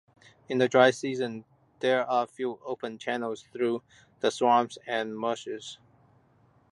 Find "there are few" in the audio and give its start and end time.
1.79-2.59